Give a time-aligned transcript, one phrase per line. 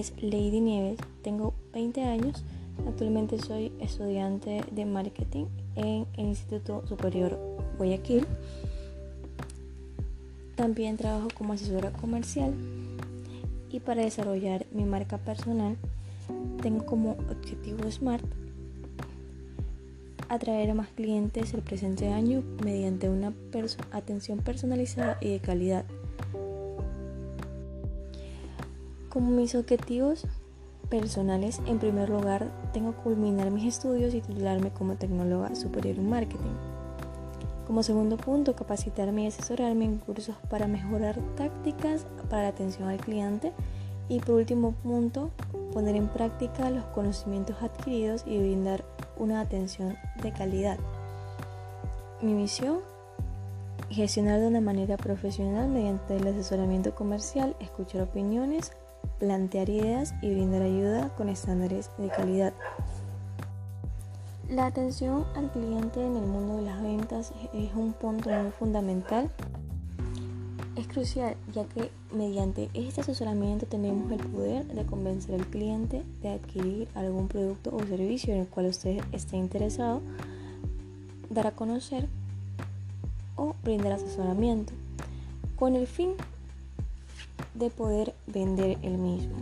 [0.00, 2.42] es Lady Nieves, tengo 20 años,
[2.88, 5.44] actualmente soy estudiante de marketing
[5.76, 7.38] en el Instituto Superior
[7.76, 8.26] Guayaquil.
[10.56, 12.54] También trabajo como asesora comercial
[13.70, 15.76] y para desarrollar mi marca personal
[16.62, 18.24] tengo como objetivo SMART
[20.30, 23.34] atraer a más clientes el presente año mediante una
[23.90, 25.84] atención personalizada y de calidad.
[29.10, 30.24] Como mis objetivos
[30.88, 36.08] personales, en primer lugar, tengo que culminar mis estudios y titularme como tecnóloga superior en
[36.08, 36.54] marketing.
[37.66, 42.98] Como segundo punto, capacitarme y asesorarme en cursos para mejorar tácticas para la atención al
[42.98, 43.52] cliente.
[44.08, 45.30] Y por último punto,
[45.72, 48.84] poner en práctica los conocimientos adquiridos y brindar
[49.18, 50.78] una atención de calidad.
[52.22, 52.78] Mi misión,
[53.88, 58.72] gestionar de una manera profesional mediante el asesoramiento comercial, escuchar opiniones,
[59.20, 62.52] plantear ideas y brindar ayuda con estándares de calidad.
[64.48, 69.30] La atención al cliente en el mundo de las ventas es un punto muy fundamental.
[70.74, 76.30] Es crucial ya que mediante este asesoramiento tenemos el poder de convencer al cliente de
[76.30, 80.00] adquirir algún producto o servicio en el cual usted esté interesado,
[81.28, 82.08] dar a conocer
[83.36, 84.72] o brindar asesoramiento
[85.56, 86.14] con el fin
[87.54, 89.36] de poder vender el mismo.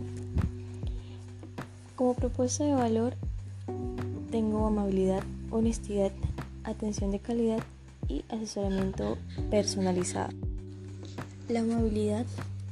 [1.95, 3.13] Como propuesta de valor
[4.31, 6.11] tengo amabilidad, honestidad,
[6.63, 7.59] atención de calidad
[8.07, 9.17] y asesoramiento
[9.49, 10.29] personalizado.
[11.47, 12.25] La amabilidad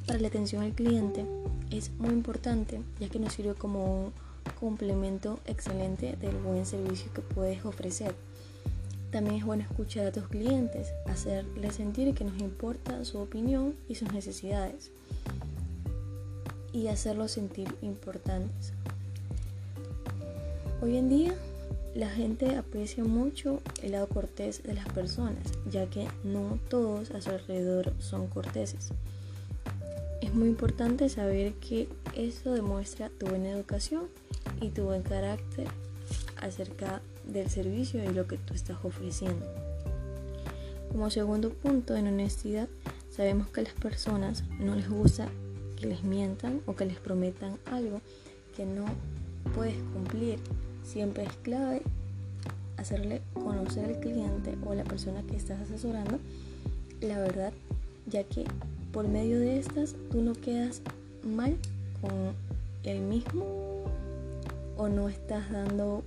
[0.06, 1.26] para la atención al cliente
[1.72, 4.14] es muy importante ya que nos sirve como un
[4.60, 8.16] complemento excelente del buen servicio que puedes ofrecer.
[9.12, 13.96] También es bueno escuchar a tus clientes, hacerles sentir que nos importa su opinión y
[13.96, 14.92] sus necesidades
[16.74, 18.74] y hacerlos sentir importantes.
[20.82, 21.34] Hoy en día
[21.96, 27.22] la gente aprecia mucho el lado cortés de las personas, ya que no todos a
[27.22, 28.90] su alrededor son corteses.
[30.22, 34.04] Es muy importante saber que eso demuestra tu buena educación
[34.62, 35.68] y tu buen carácter
[36.42, 36.97] acerca
[37.28, 39.46] del servicio y lo que tú estás ofreciendo.
[40.92, 42.68] Como segundo punto, en honestidad,
[43.12, 45.28] sabemos que a las personas no les gusta
[45.76, 48.02] que les mientan o que les prometan algo
[48.56, 48.86] que no
[49.54, 50.40] puedes cumplir.
[50.84, 51.82] Siempre es clave
[52.78, 56.20] hacerle conocer al cliente o a la persona que estás asesorando
[57.02, 57.54] la verdad,
[58.08, 58.46] ya que
[58.92, 60.82] por medio de estas tú no quedas
[61.24, 61.58] mal
[62.02, 62.34] con
[62.84, 63.84] el mismo
[64.78, 66.04] o no estás dando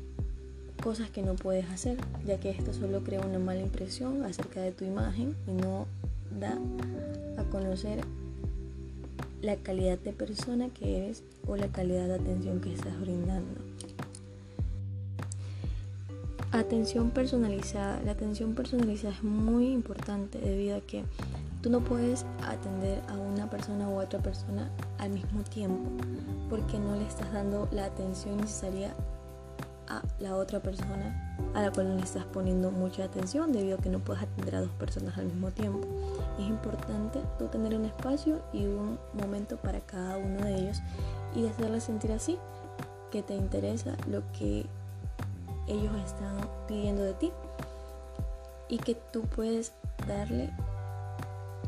[0.81, 1.97] cosas que no puedes hacer,
[2.27, 5.87] ya que esto solo crea una mala impresión acerca de tu imagen y no
[6.39, 6.59] da
[7.39, 8.01] a conocer
[9.43, 13.61] la calidad de persona que eres o la calidad de atención que estás brindando.
[16.53, 18.01] Atención personalizada.
[18.05, 21.05] La atención personalizada es muy importante debido a que
[21.63, 24.69] tú no puedes atender a una persona u otra persona
[24.99, 25.89] al mismo tiempo
[26.49, 28.95] porque no le estás dando la atención necesaria
[29.91, 33.91] a la otra persona a la cual le estás poniendo mucha atención debido a que
[33.91, 35.87] no puedes atender a dos personas al mismo tiempo.
[36.39, 40.81] Es importante tú tener un espacio y un momento para cada uno de ellos
[41.35, 42.39] y hacerles sentir así
[43.11, 44.65] que te interesa lo que
[45.67, 47.33] ellos están pidiendo de ti
[48.69, 49.73] y que tú puedes
[50.07, 50.51] darle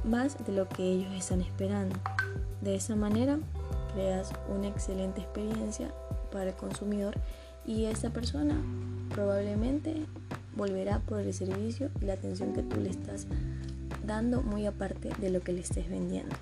[0.04, 1.96] más de lo que ellos están esperando.
[2.60, 3.38] De esa manera
[3.94, 5.92] creas una excelente experiencia
[6.30, 7.14] para el consumidor
[7.66, 8.54] y esa persona
[9.10, 9.94] probablemente
[10.56, 13.26] volverá por el servicio y la atención que tú le estás
[14.06, 16.34] dando muy aparte de lo que le estés vendiendo.